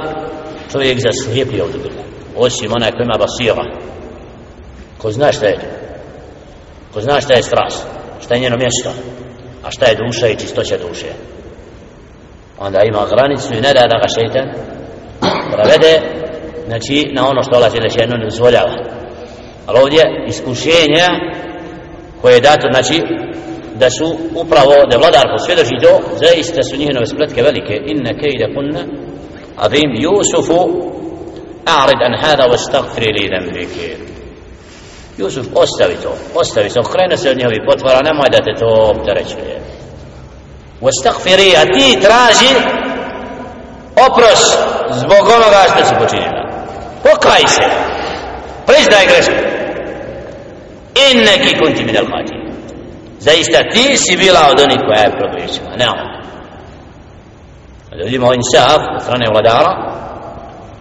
čovjek 0.73 0.99
zaslijepi 1.01 1.61
od 1.61 1.73
bila 1.73 2.07
osim 2.37 2.73
onaj 2.73 2.91
koji 2.91 3.05
ima 3.05 3.19
basira. 3.19 3.65
Ko 4.99 5.13
zna 5.13 5.33
šta 5.33 5.47
je 5.47 5.55
to. 5.55 5.67
ko 6.93 7.01
zna 7.01 7.21
šta 7.21 7.35
je 7.35 7.43
strast? 7.43 7.87
Šta 8.25 8.35
je 8.35 8.41
njeno 8.41 8.57
mjesto? 8.57 8.91
A 9.65 9.71
šta 9.71 9.87
je 9.87 9.97
duša 9.97 10.29
i 10.29 10.37
čistoća 10.37 10.79
duše? 10.89 11.07
Onda 12.59 12.83
ima 12.83 13.07
granicu 13.11 13.55
i 13.55 13.61
ne 13.61 13.73
da 13.75 13.81
da 13.81 13.99
ga 14.03 14.09
šeitan 14.17 14.49
pravede 15.53 16.01
znači 16.67 17.11
na 17.13 17.29
ono 17.29 17.43
što 17.43 17.57
Allah 17.57 17.73
Želešenu 17.73 18.17
ne 18.17 18.25
dozvoljava. 18.25 18.75
Ali 19.67 19.79
ovdje 19.81 20.03
iskušenja 20.29 21.09
koje 22.21 22.35
je 22.35 22.41
dato 22.41 22.67
znači 22.73 23.03
da 23.75 23.91
su 23.91 24.17
upravo 24.35 24.75
da 24.91 24.99
vladar 24.99 25.27
posvjedoči 25.37 25.83
to 25.83 25.93
zaista 26.25 26.63
su 26.63 26.77
njihove 26.77 27.07
spletke 27.07 27.43
velike. 27.43 27.75
Inna 27.93 28.13
kejda 28.21 28.55
kunna 28.55 28.83
azim 29.57 29.91
Jusufu 30.05 30.61
a'rid 31.79 32.01
an 32.07 32.15
hada 32.23 32.45
wa 32.53 32.59
li 33.15 33.31
dambike 33.35 33.97
Jusuf 35.19 35.47
ostavi 35.55 35.97
to 36.03 36.13
ostavi 36.35 36.71
se 36.71 36.81
okrene 36.81 37.17
se 37.17 37.31
od 37.31 37.37
njihovi 37.37 37.67
potvara 37.69 38.01
nemoj 38.03 38.29
da 38.31 38.39
te 38.39 38.53
to 38.61 38.93
opterećuje 38.95 39.76
wa 40.81 40.91
stagfiri 41.01 41.57
a 41.57 41.65
ti 41.75 41.99
traži 42.01 42.55
opros 44.07 44.41
zbog 44.91 45.29
onoga 45.37 45.63
što 45.73 45.85
si 45.85 45.95
počinila 45.95 46.47
pokaj 47.07 47.45
se. 47.47 47.65
Priznaj 48.67 49.07
grešku. 49.11 49.41
Inneki 51.11 51.59
kunti 51.59 51.85
min 51.85 51.97
al 51.97 52.07
khati 52.13 52.37
zaista 53.19 53.59
ti 53.73 53.97
si 53.97 54.17
bila 54.17 54.41
od 54.51 54.61
onih 54.61 54.81
koja 54.87 55.01
je 55.03 55.19
pogriješila. 55.21 55.71
Ne 55.81 55.87
on. 55.89 56.07
Da 57.99 58.05
vidimo 58.05 58.35
insaf 58.35 58.81
od 58.97 59.03
strane 59.03 59.27
vladara 59.33 59.73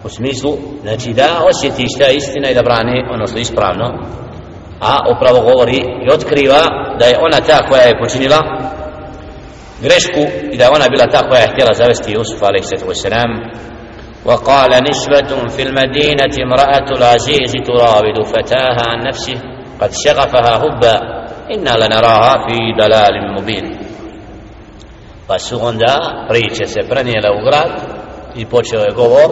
u 0.04 0.08
smislu 0.08 0.52
znači 0.82 1.12
da 1.12 1.40
osjeti 1.50 1.86
šta 1.94 2.04
je 2.04 2.16
istina 2.16 2.50
i 2.50 2.54
da 2.54 2.62
brani 2.62 3.04
ono 3.14 3.26
što 3.26 3.38
je 3.38 3.42
ispravno 3.42 3.86
a 4.80 4.92
upravo 5.16 5.40
govori 5.50 5.76
i 5.76 6.12
otkriva 6.14 6.62
da 6.98 7.04
je 7.04 7.18
ona 7.26 7.40
ta 7.40 7.66
koja 7.68 7.82
je 7.82 7.98
počinila 7.98 8.40
grešku 9.82 10.22
i 10.52 10.56
da 10.56 10.64
je 10.64 10.70
ona 10.70 10.88
bila 10.88 11.06
ta 11.06 11.28
koja 11.28 11.40
je 11.40 11.52
htjela 11.52 11.72
zavesti 11.74 12.12
Jusuf 12.12 12.42
a.s. 12.42 12.72
وقال 14.26 14.70
نسبة 14.90 15.48
في 15.48 15.62
المدينة 15.62 16.34
امرأة 16.46 16.88
العزيز 16.96 17.52
تراود 17.66 18.26
فتاها 18.26 18.90
عن 18.90 19.06
نفسه 19.08 19.34
قد 19.80 19.90
شغفها 20.04 20.56
هبا 20.56 20.96
إنا 21.54 21.84
لنراها 21.84 22.32
في 22.46 22.56
دلال 22.78 23.34
مبين 23.38 23.76
pa 25.28 25.38
su 25.38 25.58
onda 25.62 26.26
priče 26.28 26.66
se 26.66 26.80
prenijele 26.90 27.30
u 27.30 27.44
grad 27.50 27.70
i 28.34 28.46
počeo 28.46 28.80
je 28.80 28.92
govor 28.92 29.30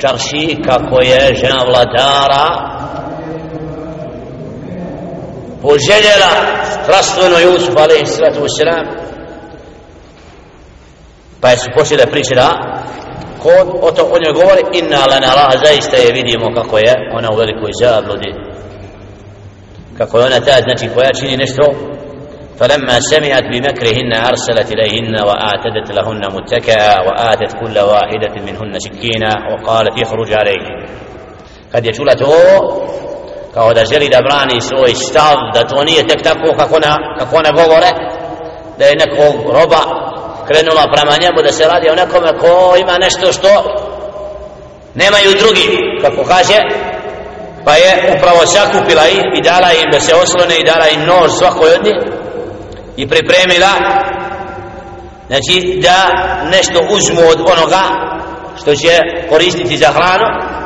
čarši 0.00 0.56
kako 0.64 1.02
je 1.02 1.34
žena 1.34 1.62
vladara 1.64 2.46
poželjela 5.62 6.32
strastveno 6.82 7.38
Jusuf 7.38 7.74
wasalam 7.74 9.05
pa 11.46 11.56
su 11.56 11.70
počeli 11.76 12.02
da 12.04 12.10
priče 12.10 12.34
da 12.34 12.48
ko 13.42 13.50
o 13.82 13.90
to 13.90 14.02
o 14.14 14.18
njoj 14.22 14.32
govori 14.40 14.62
inna 14.80 15.00
la 15.10 15.18
nara 15.26 15.46
zaista 15.64 15.96
je 15.96 16.12
vidimo 16.12 16.46
kako 16.54 16.78
je 16.78 16.92
ona 17.18 17.28
u 17.32 17.36
velikoj 17.36 17.70
zabludi. 17.82 18.30
Kako 19.98 20.18
je 20.18 20.24
ona 20.24 20.40
ta 20.40 20.56
znači 20.66 20.86
koja 20.94 21.12
čini 21.12 21.36
nešto 21.36 21.64
فلما 22.60 23.00
سمعت 23.00 23.44
بمكرهن 23.52 24.12
أرسلت 24.30 24.68
إليهن 24.74 25.14
واعتدت 25.28 25.88
لهن 25.96 26.22
متكئا 26.36 26.92
واعتدت 27.06 27.52
كل 27.60 27.76
واحدة 27.78 28.34
منهن 28.46 28.74
سكينا 28.86 29.32
وقالت 29.50 30.02
اخرج 30.02 30.32
عليك 30.32 30.64
قد 31.74 31.86
يشولته 31.86 32.32
كهو 33.54 33.72
دا 33.72 33.84
جلد 33.84 34.14
أبراني 34.14 34.60
سوى 34.60 34.92
أستاذ 34.92 35.38
دا 35.54 35.62
كاكونا 36.58 36.92
كاكونا 37.18 37.50
بغورة 37.50 37.92
لأنك 38.78 39.12
ربا 39.58 39.82
krenula 40.48 40.84
prema 40.94 41.16
njemu 41.22 41.42
da 41.42 41.52
se 41.52 41.64
radi 41.64 41.90
o 41.90 41.94
nekome 41.94 42.38
ko 42.38 42.76
ima 42.76 42.98
nešto 42.98 43.32
što 43.32 43.50
nemaju 44.94 45.30
drugi. 45.38 45.68
Kako 46.02 46.24
kaže 46.24 46.58
pa 47.64 47.74
je 47.74 48.14
upravo 48.16 48.46
sakupila 48.46 49.08
ih 49.08 49.24
i 49.38 49.42
dala 49.42 49.72
im 49.72 49.90
da 49.92 50.00
se 50.00 50.14
oslone 50.14 50.54
i 50.58 50.64
dala 50.64 50.88
im 50.88 51.00
nož 51.00 51.30
svakoj 51.38 51.70
od 51.74 51.84
njih 51.84 51.96
i 52.96 53.08
pripremila 53.08 53.72
znači 55.26 55.78
da 55.82 55.98
nešto 56.50 56.80
uzmu 56.90 57.20
od 57.30 57.40
onoga 57.40 57.82
što 58.60 58.74
će 58.74 59.00
koristiti 59.28 59.76
za 59.76 59.86
hranu. 59.86 60.56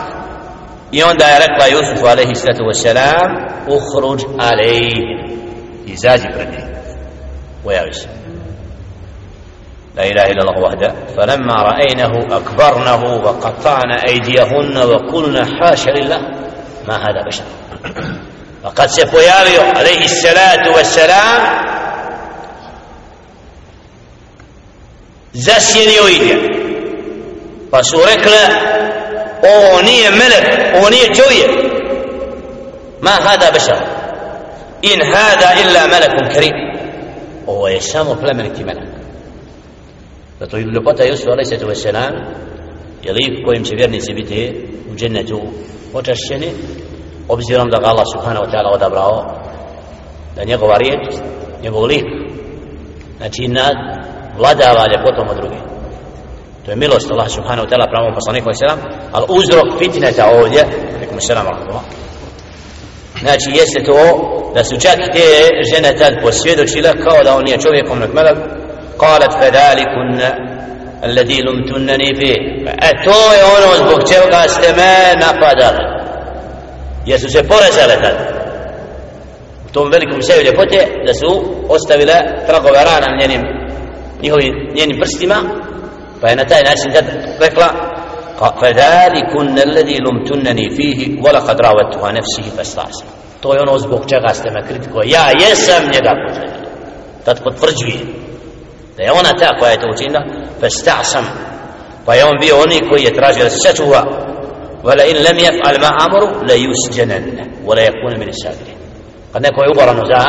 I 0.92 1.02
onda 1.02 1.24
je 1.24 1.38
rekla 1.38 1.66
Jusuf 1.66 2.04
alaihi 2.04 2.34
sallatu 2.34 2.64
wasalam 2.64 3.28
uhruđ 3.66 4.22
alaihi 4.38 5.00
izađi 5.86 6.26
pred 6.34 6.48
njih. 6.48 6.64
Pojavi 7.64 7.92
se. 7.92 8.19
لا 9.96 10.04
إله 10.06 10.22
إلا 10.22 10.42
الله 10.42 10.58
وحده. 10.62 10.94
فلما 11.16 11.54
رأينه 11.54 12.36
أكبرنه 12.36 13.02
وقطعنا 13.24 14.08
أيديهن 14.08 14.76
وقلنا 14.78 15.44
حاشا 15.44 15.90
لله. 15.90 16.20
ما 16.88 16.96
هذا 16.96 17.26
بشر؟ 17.26 17.44
فقد 18.64 18.86
سفويالي 18.86 19.58
عليه 19.58 20.04
الصلاة 20.04 20.76
والسلام 20.76 21.40
زسيني 25.34 26.00
ويدي 26.00 26.36
فسورك 27.72 28.26
له 28.26 28.48
أغنية 29.44 30.10
ملك 30.10 30.46
أغنية 30.74 31.06
جوية 31.06 31.70
ما 33.02 33.10
هذا 33.10 33.50
بشر؟ 33.50 33.78
إن 34.84 35.02
هذا 35.02 35.52
إلا 35.62 35.86
ملك 35.86 36.32
كريم. 36.32 36.52
هو 37.48 37.68
يسامو 37.68 38.14
فلا 38.14 38.32
ملك 38.32 38.60
ملك. 38.60 38.99
Zato 40.40 40.58
i 40.58 40.62
ljepota 40.62 41.04
Jusuf 41.04 41.26
alaihissalatu 41.26 41.66
wassalam 41.66 42.12
je 43.02 43.12
lik 43.12 43.44
kojim 43.46 43.64
će 43.64 43.74
vjernici 43.76 44.14
biti 44.14 44.68
u 44.92 44.96
džennetu 44.96 45.40
počašćeni 45.92 46.50
obzirom 47.28 47.70
da 47.70 47.78
ga 47.78 47.86
Allah 47.86 48.04
subhanahu 48.14 48.44
wa 48.46 48.50
ta'ala 48.52 48.74
odabrao 48.74 49.16
da 50.36 50.44
njegova 50.44 50.76
riječ 50.76 51.14
njegov 51.62 51.84
lik 51.84 52.04
znači 53.16 53.48
nad 53.48 53.76
vladava 54.38 54.86
ljepotom 54.92 55.28
od 55.28 55.36
drugih 55.36 55.60
to 56.64 56.70
je 56.70 56.76
milost 56.76 57.10
Allah 57.10 57.28
subhanahu 57.28 57.66
wa 57.66 57.70
ta'ala 57.70 57.90
pravom 57.90 58.14
poslaniku 58.14 58.50
i 58.50 58.54
selam 58.54 58.78
ali 59.12 59.26
uzrok 59.28 59.78
fitneta 59.78 60.30
ovdje 60.40 60.62
nekom 61.00 61.20
selam 61.20 61.46
alaikum. 61.46 61.80
Znači 63.20 63.50
jeste 63.50 63.84
to 63.84 64.00
da 64.54 64.64
su 64.64 64.80
čak 64.80 64.98
te 65.14 65.26
žene 65.74 65.96
tad 65.96 66.14
posvjedočile 66.22 66.90
kao 67.04 67.18
da 67.24 67.36
on 67.36 67.48
je 67.48 67.58
čovjekom 67.58 67.98
nek 67.98 68.12
melek 68.12 68.59
قالت 68.99 69.33
فذلكن 69.33 70.21
الذي 71.03 71.41
لمتنني 71.41 72.15
فيه 72.15 72.65
اto 72.89 73.19
je 73.37 73.43
ono 73.55 73.69
zbog 73.77 73.99
čega 74.09 74.41
ste 74.47 74.73
me 74.73 75.15
napadali 75.19 75.83
jesu 77.05 77.29
se 77.29 77.43
porezale 77.43 77.95
tad 78.01 78.15
u 79.65 79.73
tom 79.73 79.91
velikom 79.91 80.21
seju 80.21 80.45
ljepote 80.45 80.79
da 81.07 81.13
su 81.13 81.43
ostavile 81.69 82.13
tragove 82.47 82.79
rana 82.83 83.07
na 83.07 83.17
njenim 83.21 83.41
njihovim 84.21 84.53
njenim 84.75 84.99
prstima 84.99 85.35
pa 86.21 86.29
je 86.29 86.35
na 86.35 86.45
taj 86.45 86.61
način 86.69 86.91
tad 86.93 87.05
rekla 87.39 87.95
فذلكن 88.61 89.59
الذي 89.59 89.97
لمتنني 89.99 90.69
فيه 90.69 91.21
ولقد 91.23 91.61
راودته 91.61 92.07
عن 92.07 92.13
نفسه 92.13 92.57
فاستعصم 92.57 93.05
to 93.41 93.53
je 93.53 93.61
ono 93.61 93.77
zbog 93.77 94.09
čega 94.09 94.33
ste 94.33 94.51
me 94.51 94.67
kritiko 94.67 95.01
ja 95.05 95.25
jesam 95.29 95.83
njega 95.93 96.11
poželio 96.27 96.69
tad 97.25 97.43
potvrđuje 97.43 97.99
da 98.96 99.02
je 99.04 99.12
ona 99.12 99.32
ta 99.38 99.58
koja 99.58 99.70
je 99.70 99.80
to 99.80 99.86
učinila 99.94 100.22
فاستعصم 100.60 101.24
pa 102.06 102.14
je 102.14 102.24
on 102.24 102.36
bio 102.40 102.56
oni 102.56 102.88
koji 102.88 103.02
je 103.02 103.14
tražio 103.14 103.44
da 103.44 103.50
se 103.50 103.58
sačuva 103.58 104.02
ولا 104.84 105.10
إن 105.10 105.16
لم 105.16 105.38
يفعل 105.38 105.80
ما 105.80 105.88
أمره 105.88 106.44
لا 106.44 106.54
يسجنن 106.54 107.50
ولا 107.64 107.82
يكون 107.82 108.20
من 108.20 108.28
الساجدين 108.28 108.76
kad 109.32 109.42
neko 109.42 109.62
je 109.62 109.70
uboran 109.70 109.96
za 109.96 110.22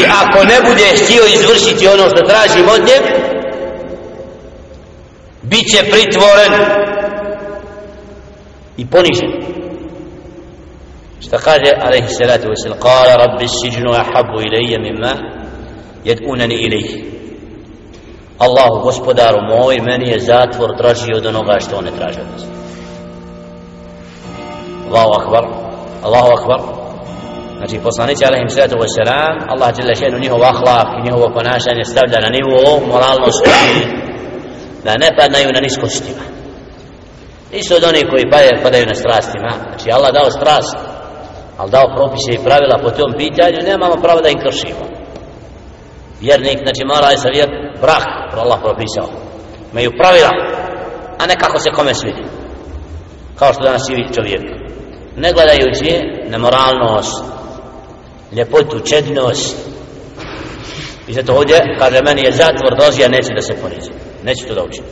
i 0.00 0.04
ako 0.22 0.44
ne 0.44 0.58
bude 0.68 1.04
htio 1.04 1.22
izvršiti 1.34 1.88
ono 1.88 2.08
što 2.08 2.26
traži 2.26 2.60
od 2.74 2.80
njeg 2.88 3.02
bit 5.42 5.70
će 5.70 5.90
pritvoren 5.90 6.52
i 8.76 8.86
ponižen 8.86 9.30
šta 11.20 11.38
kaže 11.38 11.72
alaihi 11.80 12.08
salatu 12.08 12.48
wasalam 12.48 12.78
kala 12.78 13.16
rabbi 13.16 13.48
siđnu 13.48 13.90
ahabu 13.92 14.40
ilaija 14.40 14.78
mimma 14.80 15.12
jedunani 16.04 16.54
ilaih 16.54 17.04
Allahu 18.40 18.76
gospodaru 18.82 19.38
moj 19.52 19.76
meni 19.88 20.10
je 20.10 20.20
zatvor 20.20 20.76
draži 20.76 21.12
od 21.16 21.26
onoga 21.26 21.56
što 21.60 21.76
on 21.76 21.84
ne 21.84 21.90
traži 21.98 22.20
od 22.20 22.26
nas. 22.32 22.44
Allahu 24.88 25.12
akbar 25.20 25.44
Allahu 26.06 26.30
akbar. 26.38 26.60
Znači 27.58 27.76
poslanici 27.88 28.24
alaihim 28.24 28.50
sallatu 28.50 28.76
wa 28.76 28.88
salam 28.98 29.36
Allah 29.52 29.70
jalla 29.78 29.94
še'nu 30.00 30.18
njihov 30.20 30.42
ahlak 30.52 30.88
i 30.92 31.02
njihovo 31.06 31.26
ponašanje 31.36 31.84
stavlja 31.84 32.18
na 32.20 32.30
nivo 32.36 32.58
moralnosti 32.92 33.50
da 34.84 34.92
ne 35.02 35.08
padnaju 35.18 35.48
na 35.56 35.60
niskostima. 35.60 36.24
Nisu 37.52 37.74
od 37.74 37.84
onih 37.84 38.04
koji 38.10 38.30
padaju, 38.32 38.62
padaju 38.62 38.86
na 38.86 38.94
strastima. 39.02 39.50
Znači 39.68 39.86
Allah 39.96 40.10
dao 40.12 40.30
strast 40.30 40.76
ali 41.58 41.70
dao 41.70 41.94
propise 41.96 42.30
i 42.32 42.44
pravila 42.46 42.76
po 42.84 42.90
tom 42.98 43.10
pitanju 43.20 43.68
nemamo 43.70 43.96
pravo 44.04 44.20
da 44.20 44.28
im 44.28 44.40
kršimo. 44.44 44.84
Vjernik 46.20 46.58
znači 46.64 46.82
mora 46.92 47.08
je 47.10 47.24
savjet 47.24 47.52
brak 47.80 48.06
Allah 48.36 48.58
propisao. 48.62 49.08
Imaju 49.72 49.90
pravila 50.02 50.30
a 51.18 51.26
ne 51.26 51.36
kako 51.36 51.58
se 51.58 51.70
kome 51.70 51.94
svidi. 51.94 52.22
Kao 53.38 53.52
što 53.52 53.62
danas 53.62 53.86
živi 53.88 54.14
čovjek. 54.14 54.42
Ne 55.16 55.32
gledajući 55.32 56.00
na 56.28 56.38
moralnost 56.38 57.24
ljepotu, 58.32 58.80
čednost 58.80 59.56
i 61.08 61.12
zato 61.12 61.32
ovdje 61.34 61.76
kaže 61.78 62.02
meni 62.02 62.22
je 62.24 62.32
zatvor 62.32 62.76
dozija, 62.78 63.08
neće 63.08 63.34
da 63.34 63.42
se 63.42 63.54
ponizi 63.62 63.90
neće 64.24 64.46
to 64.46 64.54
da 64.54 64.62
učin 64.64 64.84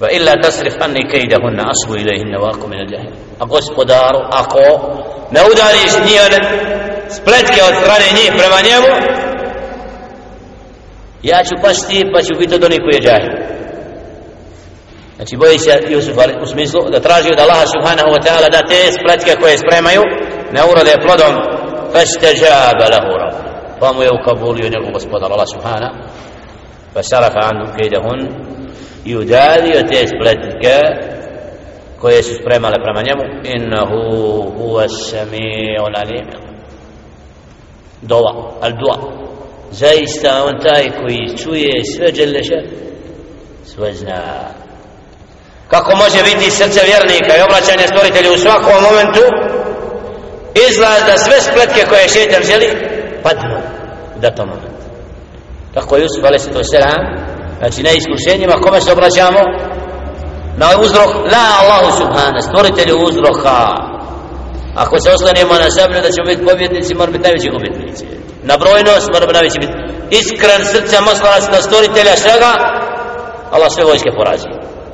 va 0.00 0.08
illa 0.10 0.32
tasrif 0.42 0.74
anni 0.80 1.08
kejda 1.12 1.36
hunna 1.42 1.64
asbu 1.72 1.94
ilaihinna 2.02 2.38
vaku 2.38 2.68
min 2.68 2.78
minal 2.78 2.92
jahil 2.94 3.14
a 3.42 3.44
gospodaru 3.44 4.20
ako 4.40 4.62
ne 5.34 5.40
udariš 5.50 5.92
njihove 6.06 6.38
spletke 7.16 7.60
od 7.68 7.74
strane 7.80 8.06
njih 8.18 8.30
prema 8.38 8.58
njemu 8.68 8.90
ja 11.30 11.38
ću 11.44 11.54
pasti 11.62 11.98
pa 12.12 12.22
ću 12.22 12.32
biti 12.38 12.54
od 12.54 12.64
onih 12.64 12.80
koji 12.84 12.96
je 13.00 13.08
jahil 13.08 13.32
znači 15.16 15.36
boji 15.36 15.58
se 15.58 15.82
Jusuf 15.88 16.16
u 16.42 16.46
smislu 16.46 16.80
da 16.90 17.00
traži 17.00 17.28
od 17.32 17.40
Allaha 17.40 17.66
subhanahu 17.74 18.10
wa 18.16 18.20
ta'ala 18.26 18.48
da 18.56 18.60
te 18.70 18.80
spletke 18.98 19.40
koje 19.40 19.58
spremaju 19.58 20.02
ne 20.54 20.60
urode 20.70 20.94
plodom 21.04 21.34
فاستجاب 21.94 22.78
له 22.94 23.06
ربه 23.22 23.44
فهم 23.80 24.02
يوكبول 24.02 24.64
ينقو 24.64 24.92
gospodar 24.92 25.30
Allah 25.32 25.46
subhana 25.46 25.90
فسرف 26.94 27.34
عنهم 27.36 27.76
كيدهن 27.76 28.20
يدالي 29.06 29.78
وتيس 29.78 30.10
بلدك 30.20 30.64
koje 32.00 32.22
su 32.22 32.34
spremale 32.34 32.76
prema 32.84 33.02
njemu 33.02 33.24
innahu 33.54 34.00
huwa 34.58 34.88
samiu 34.88 35.84
alim 35.94 36.26
dova 38.02 38.32
al 38.60 38.72
dua 38.72 39.23
zaista 39.82 40.44
on 40.48 40.54
taj 40.66 40.84
koji 41.00 41.36
čuje 41.42 41.84
sve 41.94 42.08
dželeša 42.12 42.60
sve 43.64 43.92
zna. 43.94 44.22
Kako 45.68 45.96
može 45.96 46.20
biti 46.24 46.50
srce 46.50 46.80
vjernika 46.90 47.32
i 47.36 47.44
obraćanje 47.48 47.86
stvoritelju 47.92 48.30
u 48.34 48.42
svakom 48.44 48.76
momentu? 48.88 49.24
Izlaz 50.68 51.00
da 51.08 51.16
sve 51.18 51.38
spletke 51.40 51.82
koje 51.90 52.08
šetan 52.08 52.42
želi 52.50 52.68
padnu 53.22 53.56
u 54.16 54.20
datom 54.20 54.48
momentu. 54.48 54.84
Tako 55.74 55.96
Jusuf 55.96 56.24
a.s. 56.24 56.46
znači 57.58 57.82
na 57.82 57.90
iskušenjima 57.90 58.62
kome 58.64 58.80
se 58.80 58.92
obraćamo? 58.92 59.40
Na 60.56 60.66
uzrok 60.82 61.10
la 61.32 61.46
Allahu 61.60 61.90
subhana 62.00 62.40
stvoritelju 62.40 62.96
uzroka. 63.08 63.58
Ako 64.74 65.00
se 65.00 65.10
oslanimo 65.10 65.54
na 65.64 65.70
sablju 65.70 66.00
da 66.02 66.10
ćemo 66.14 66.26
biti 66.26 66.44
pobjednici 66.44 66.94
moramo 66.94 67.12
biti 67.12 67.24
najveći 67.24 67.50
gubitnici 67.50 68.23
na 68.48 68.54
brojnost 68.62 69.08
moramo 69.14 69.32
najveći 69.32 69.58
biti 69.64 69.76
iskren 70.20 70.62
srca 70.72 70.98
moslanac 71.10 71.44
na 71.54 71.60
stvoritelja 71.66 72.14
svega 72.24 72.52
Allah 73.54 73.70
sve 73.70 73.84
vojske 73.84 74.10
porazi. 74.18 74.48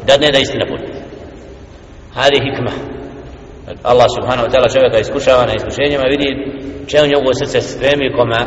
Da 0.06 0.12
ne 0.16 0.28
da 0.34 0.38
istina 0.38 0.64
bude. 0.72 0.86
Hadi 2.18 2.38
hikma. 2.46 2.72
Allah 3.92 4.08
subhanahu 4.16 4.46
wa 4.46 4.50
ta'ala 4.52 4.68
čovjeka 4.74 4.98
iskušava 4.98 5.42
na 5.46 5.54
iskušenjima 5.54 6.06
vidi 6.14 6.28
čemu 6.90 7.06
njegovo 7.12 7.34
srce 7.40 7.60
stremi 7.60 8.14
kome 8.16 8.40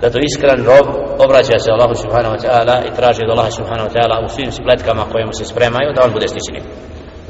da 0.00 0.10
to 0.10 0.18
iskren 0.28 0.60
rob 0.70 0.86
obraća 1.24 1.58
se 1.64 1.70
Allahu 1.74 1.94
subhanahu 2.02 2.34
wa 2.36 2.40
ta'ala 2.44 2.76
i 2.86 2.94
traži 2.98 3.20
od 3.24 3.30
Allaha 3.34 3.50
subhanahu 3.50 3.88
wa 3.88 3.94
ta'ala 3.96 4.16
u 4.24 4.28
svim 4.34 4.52
spletkama 4.52 5.02
koje 5.12 5.24
mu 5.26 5.32
se 5.38 5.44
spremaju 5.44 5.88
da 5.96 6.02
on 6.06 6.12
bude 6.16 6.28
stični 6.28 6.60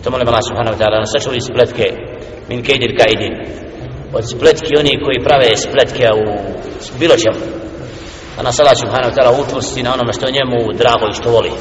to 0.05 0.11
molim 0.11 0.29
Allah 0.29 0.44
subhanahu 0.50 0.74
wa 0.77 0.81
ta'ala 0.81 0.96
nas 1.00 1.12
sačuli 1.14 1.40
spletke 1.50 1.87
min 2.48 2.61
kejdil 2.66 2.92
kaidin 3.00 3.35
od 4.18 4.24
spletki 4.35 4.72
oni 4.79 5.03
koji 5.05 5.24
prave 5.27 5.57
spletke 5.57 6.07
u 6.20 6.24
bilo 7.00 7.16
čemu. 7.16 7.40
Da 8.37 8.42
nas 8.42 8.61
Allah 8.61 8.77
subhanahu 8.83 9.11
wa 9.11 9.16
ta'ala 9.16 9.33
učvrsti 9.42 9.83
na 9.83 9.94
onome 9.96 10.12
što 10.12 10.35
njemu 10.37 10.59
drago 10.81 11.07
i 11.09 11.18
što 11.18 11.31
voli. 11.31 11.53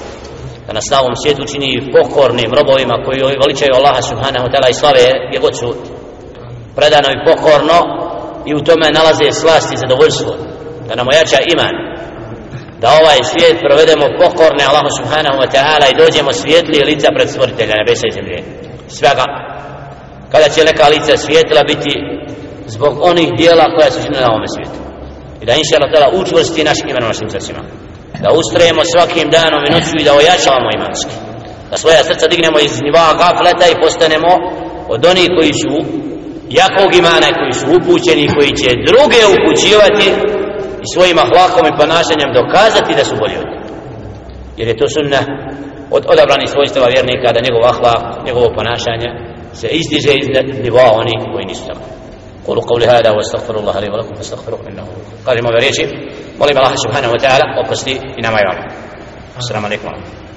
Da 0.67 0.73
nas 0.73 0.87
na 0.91 0.97
ovom 1.01 1.15
svijetu 1.21 1.43
čini 1.51 1.91
pokornim 1.95 2.51
robovima 2.59 2.95
koji 3.05 3.19
veličaju 3.43 3.77
Allaha 3.79 4.01
subhanahu 4.11 4.45
wa 4.45 4.51
ta'ala 4.53 4.69
i 4.69 4.79
slave 4.81 5.05
gdje 5.27 5.39
god 5.45 5.55
su. 5.59 5.69
Predano 6.77 7.09
i 7.11 7.21
pokorno 7.27 7.77
i 8.49 8.51
u 8.55 8.63
tome 8.67 8.87
nalaze 8.97 9.27
slast 9.41 9.69
i 9.73 9.81
zadovoljstvo. 9.83 10.31
Da 10.87 10.93
nam 10.95 11.07
ojača 11.11 11.39
iman. 11.53 11.75
Da 12.81 12.87
ovaj 13.01 13.19
svijet 13.31 13.57
provedemo 13.65 14.05
pokorne 14.21 14.63
Allahu 14.69 14.91
subhanahu 14.99 15.37
wa 15.41 15.49
ta'ala 15.53 15.85
i 15.89 15.99
dođemo 16.01 16.31
svijetli 16.33 16.85
lica 16.89 17.07
pred 17.15 17.29
stvoritelja 17.29 17.75
nebesa 17.81 18.05
i 18.07 18.15
zemlje. 18.17 18.37
Svega. 18.97 19.25
Kada 20.31 20.47
će 20.53 20.69
neka 20.69 20.85
lica 20.93 21.17
svijetla 21.17 21.61
biti 21.71 21.93
zbog 22.65 22.93
onih 23.01 23.29
dijela 23.37 23.65
koja 23.75 23.91
su 23.91 24.03
činila 24.03 24.25
na 24.25 24.33
ovom 24.33 24.47
svijetu. 24.53 24.79
I 25.41 25.45
da 25.45 25.53
inša 25.53 25.75
Allah 25.77 26.13
učvrsti 26.21 26.63
naš 26.63 26.79
iman 26.89 27.03
u 27.03 27.11
našim 27.11 27.29
srcima. 27.29 27.61
Da 28.23 28.29
ustrajemo 28.39 28.81
svakim 28.93 29.27
danom 29.37 29.61
i 29.63 29.73
noću 29.73 29.93
i 29.99 30.05
da 30.07 30.13
ojačavamo 30.19 30.69
imanski. 30.77 31.15
Da 31.69 31.75
svoja 31.77 32.01
srca 32.09 32.25
dignemo 32.27 32.59
iz 32.59 32.73
niva 32.85 33.05
gafleta 33.21 33.65
i 33.67 33.79
postanemo 33.83 34.31
od 34.93 35.01
onih 35.11 35.29
koji 35.37 35.53
su 35.61 35.73
jakog 36.61 36.89
imana 37.01 37.27
koji 37.39 37.53
su 37.59 37.65
upućeni 37.77 38.33
koji 38.35 38.51
će 38.61 38.69
druge 38.89 39.21
upućivati 39.35 40.07
i 40.83 40.85
svojim 40.93 41.17
ahlakom 41.25 41.65
i 41.67 41.77
ponašanjem 41.79 42.29
dokazati 42.39 42.97
da 42.99 43.03
su 43.09 43.15
bolji 43.21 43.37
od 43.43 43.47
njih. 43.51 43.63
Jer 44.57 44.67
je 44.67 44.79
to 44.79 44.87
sunna 44.95 45.21
od 45.95 46.03
odabranih 46.13 46.49
svojstava 46.49 46.87
vjernika 46.93 47.35
da 47.35 47.45
njegov 47.45 47.63
ahlak, 47.71 48.25
njegovo 48.25 48.47
ponašanje 48.57 49.09
se 49.59 49.67
izdiže 49.67 50.13
iz 50.21 50.27
nivoa 50.65 50.91
onih 51.01 51.19
koji 51.33 51.45
nisu 51.45 51.63
tamo. 51.67 51.92
قولوا 52.47 52.63
قولي 52.63 52.85
هذا 52.85 53.09
واستغفر 53.11 53.59
الله 53.59 53.79
لي 53.79 53.89
ولكم 53.89 54.15
فاستغفروه 54.15 54.67
إنه 54.67 54.87
قال 55.25 55.43
ما 55.43 55.49
بريشي 55.49 55.85
ولي 56.39 56.51
الله 56.51 56.75
سبحانه 56.75 57.11
وتعالى. 57.11 57.43
وقصدي 57.59 57.95
إنما 58.19 58.39
يعلم. 58.39 58.67
السلام 59.37 59.65
عليكم 59.65 59.87
ورحمة 59.87 60.03
الله. 60.03 60.22